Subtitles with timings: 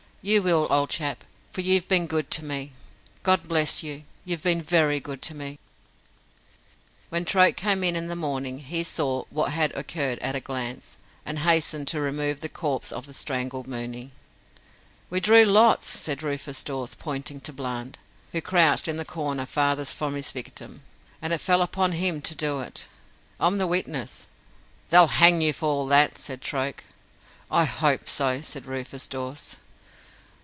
[0.23, 2.73] You will, old chap, for you've been good to me
[3.23, 5.57] God bless you, you've been very good to me."
[7.09, 11.39] When Troke came in the morning he saw what had occurred at a glance, and
[11.39, 14.11] hastened to remove the corpse of the strangled Mooney.
[15.09, 17.97] "We drew lots," said Rufus Dawes, pointing to Bland,
[18.31, 20.83] who crouched in the corner farthest from his victim,
[21.19, 22.85] "and it fell upon him to do it.
[23.39, 24.27] I'm the witness."
[24.91, 26.83] "They'll hang you for all that," said Troke.
[27.49, 29.57] "I hope so," said Rufus Dawes.